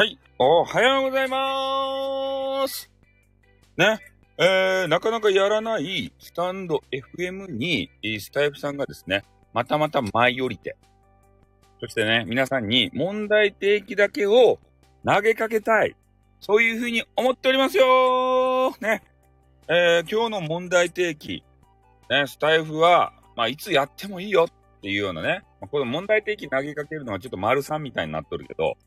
[0.00, 2.90] はい、おはようございます。
[3.76, 3.98] ね、
[4.38, 10.78] えー、なかなかやらないスタンド FM に、スタイフさんがですね、またまた舞い降りて、
[11.80, 14.58] そしてね、皆さんに問題提起だけを
[15.04, 15.94] 投げかけたい。
[16.40, 18.70] そういうふうに思っておりますよ。
[18.80, 19.02] ね。
[19.68, 21.44] えー、今日の問題提起、
[22.08, 28.78] ね、スタイフは、まあ、いつやってもいいよっていうようなね、まこの問題提起投げかけるのはちょっと丸3みたいになっとるけど、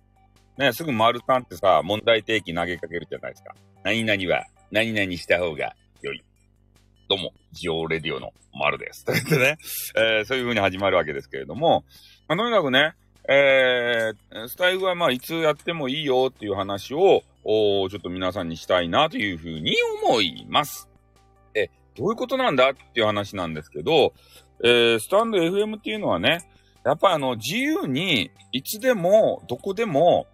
[0.58, 3.56] ね、すぐ丸3ってさ、問題提起投げかけるじゃないですか。
[3.84, 6.24] 何々は、何々した方が良い。
[7.10, 9.04] どうも、ジオレディオの丸です。
[9.04, 9.58] と言ってね、
[9.96, 11.84] えーそういう風に始まるわけですけれども、
[12.28, 12.94] まあ、とにかくね、
[13.28, 20.88] えースタイフはまあ、いつやってもいいよっていう話を、おちょっと皆さんにしたいなという風に思います。
[21.56, 24.14] え、どういうことなんだっていう話なんですけど、
[24.64, 26.48] えースタンド FM っていうのはね、
[26.86, 30.28] やっぱあの、自由に、いつでも、どこでも、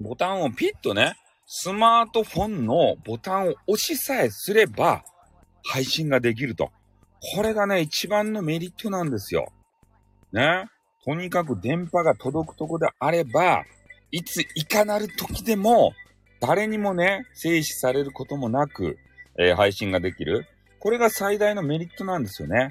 [0.00, 1.14] ボタンをピッとね、
[1.46, 5.04] スマートフォンのボタンを押しさえすれば、
[5.64, 6.70] 配信ができると。
[7.34, 9.52] これがね、一番のメリットなんですよ。
[10.32, 10.66] ね。
[11.04, 13.64] とにかく電波が届くとこであれば、
[14.10, 15.92] いついかなる時でも、
[16.40, 18.98] 誰にもね、制止されることもなく、
[19.38, 20.46] えー配信ができる。
[20.78, 22.70] これが最大のメリットなんですよね。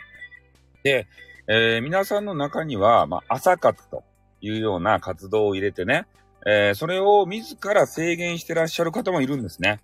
[0.84, 1.08] で、
[1.48, 4.04] えー皆さんの中には、まあ、朝活と
[4.42, 6.06] いうような活動を入れてね、
[6.46, 9.82] えーそれを自ら制限してらっしゃる方もいるんですね。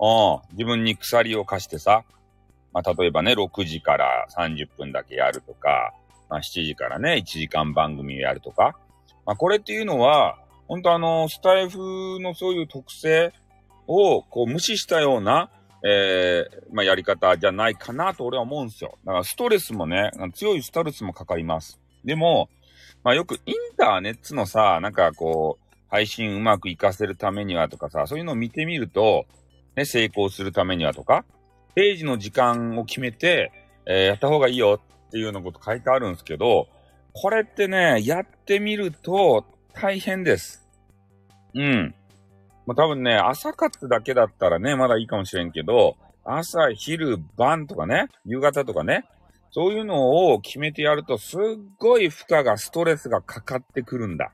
[0.00, 2.04] ああ、自分に鎖を貸してさ、
[2.72, 5.94] まあ、例えばね、6時から30分だけやるとか、
[6.28, 8.76] まあ、7時からね、1時間番組をやるとか。
[9.24, 10.36] まあ、これっていうのは、
[10.66, 13.32] 本当あの、スタイフのそういう特性
[13.86, 15.50] をこう無視したような、
[15.86, 18.98] えーまあ、やり方じゃないかなと俺は思うんですよ。
[19.04, 21.78] だからストレスもね、強いストレスもかかります。
[22.04, 22.48] でも、
[23.04, 25.63] まあ、よくインターネットのさ、なんかこう、
[25.94, 29.26] 配信うまく活かせるためにはとかさ、そういうのを見てみると、
[29.76, 31.24] ね、成功するためにはとか、
[31.76, 33.52] ページの時間を決めて、
[33.86, 36.66] えーやった方がいいよっていうようなこと書いてあるんですけど、
[37.12, 40.66] これってね、やってみると大変です。
[41.54, 41.94] うん。
[42.66, 49.04] まあ、多分ね、朝活だけだったらね、まだいいかもしれんけど、朝、昼、晩とかね、夕方とかね、
[49.52, 51.40] そういうのを決めてやると、すっ
[51.78, 54.32] ごい負荷が、ストレスがかかってくるんだ。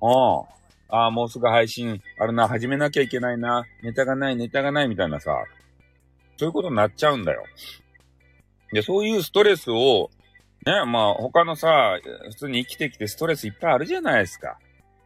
[0.00, 0.54] ああ。
[0.88, 5.44] ああ、もうすぐ配信あるな、始めなきゃいけないな、ネタがない、ネタがないみたいなさ、
[6.36, 7.44] そういうことになっちゃうんだよ。
[8.72, 10.10] で、そういうストレスを、
[10.66, 11.98] ね、まあ他のさ、
[12.30, 14.58] 普通に生きてきてストレスいっぱいあるじゃないですか。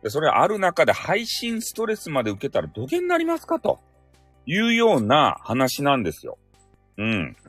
[0.03, 3.81] で、それある中で配信ストレスまで受けたらどげになりますかと
[4.47, 6.39] いうような話なんですよ。
[6.97, 7.33] うん。
[7.35, 7.41] だ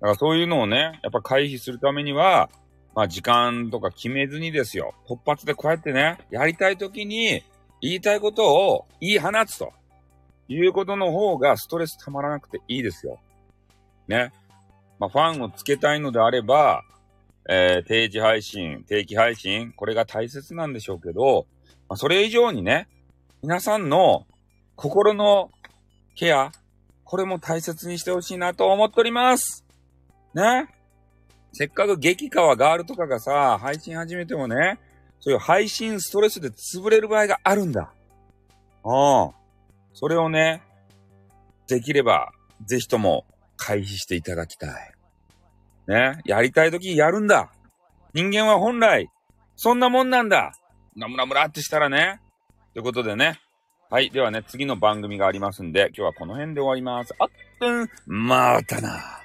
[0.00, 2.50] からそういうのをね、やっぱ回避するためには、
[2.94, 4.94] まあ時間とか決めずにですよ。
[5.08, 7.44] 突発でこうやってね、やりたい時に
[7.84, 9.70] 言いたいことを言い放つと
[10.48, 13.20] いうことの方がストレスたまらなくていいですよ。
[14.08, 14.32] ね。
[14.98, 16.82] まあファンをつけたいのであれば、
[17.46, 21.46] えー定時配信、定期配信、これが大切なんでしょうけど、
[21.90, 22.88] まあ、それ以上にね、
[23.42, 24.26] 皆さんの
[24.76, 25.50] 心の
[26.14, 26.52] ケア、
[27.04, 29.62] これも大切にしてほしいなと思っております。
[30.32, 30.68] ね。
[31.52, 34.78] せっかく激川ガールとかがさ、配信始めてもね、
[35.20, 37.92] そういう配信ストレスで潰れる場合があるんだ。
[38.84, 39.30] うん。
[39.94, 40.62] それをね、
[41.66, 42.32] できれば、
[42.66, 43.24] ぜひとも
[43.56, 44.92] 回避していただきたい。
[45.88, 46.20] ね。
[46.24, 47.50] やりたい時やるんだ。
[48.12, 49.08] 人間は本来、
[49.56, 50.52] そんなもんなんだ。
[50.94, 52.20] ムラムラムラってしたらね。
[52.72, 53.40] ということでね。
[53.90, 54.10] はい。
[54.10, 57.14] ではね、次の番組がありますんで、今日はこの辺で終わります。
[57.18, 57.28] あっ、
[57.60, 59.23] うん、またな。